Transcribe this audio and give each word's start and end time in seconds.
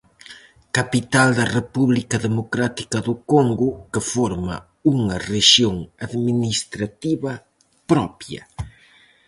Capital 0.77 1.29
da 1.39 1.45
República 1.57 2.15
Democrática 2.27 2.97
do 3.07 3.15
Congo, 3.31 3.69
que 3.91 4.01
forma 4.13 4.55
unha 4.93 5.15
rexión 5.31 5.75
administrativa 6.05 7.31
propia. 7.91 8.41